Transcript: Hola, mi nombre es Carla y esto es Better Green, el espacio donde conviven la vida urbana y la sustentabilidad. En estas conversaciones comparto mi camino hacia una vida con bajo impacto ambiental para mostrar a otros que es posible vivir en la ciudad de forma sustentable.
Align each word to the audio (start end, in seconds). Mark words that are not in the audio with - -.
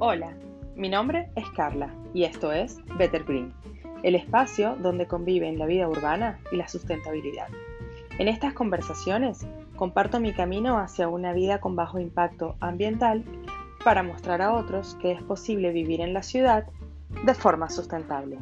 Hola, 0.00 0.32
mi 0.76 0.88
nombre 0.88 1.28
es 1.34 1.44
Carla 1.56 1.92
y 2.14 2.22
esto 2.22 2.52
es 2.52 2.78
Better 2.96 3.24
Green, 3.24 3.52
el 4.04 4.14
espacio 4.14 4.76
donde 4.76 5.08
conviven 5.08 5.58
la 5.58 5.66
vida 5.66 5.88
urbana 5.88 6.38
y 6.52 6.56
la 6.56 6.68
sustentabilidad. 6.68 7.48
En 8.20 8.28
estas 8.28 8.52
conversaciones 8.52 9.44
comparto 9.74 10.20
mi 10.20 10.32
camino 10.32 10.78
hacia 10.78 11.08
una 11.08 11.32
vida 11.32 11.58
con 11.58 11.74
bajo 11.74 11.98
impacto 11.98 12.54
ambiental 12.60 13.24
para 13.84 14.04
mostrar 14.04 14.40
a 14.40 14.52
otros 14.52 14.96
que 15.02 15.10
es 15.10 15.22
posible 15.24 15.72
vivir 15.72 16.00
en 16.00 16.14
la 16.14 16.22
ciudad 16.22 16.68
de 17.24 17.34
forma 17.34 17.68
sustentable. 17.68 18.38